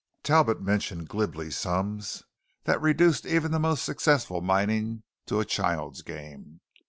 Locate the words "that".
2.63-2.81